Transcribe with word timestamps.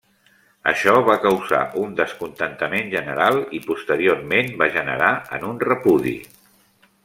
Això 0.69 0.93
va 1.09 1.17
causar 1.25 1.59
un 1.81 1.91
descontentament 1.99 2.89
general 2.95 3.37
i 3.59 3.61
posteriorment 3.69 4.51
va 4.63 4.71
generar 4.79 5.11
en 5.39 5.47
un 5.53 5.65
repudi. 5.71 6.17